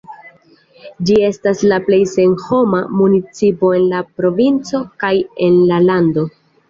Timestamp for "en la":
3.81-4.01, 5.49-5.79